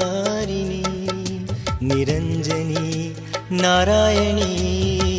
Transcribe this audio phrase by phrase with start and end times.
[1.88, 2.92] निरञ्जनी
[3.62, 5.19] Narayani.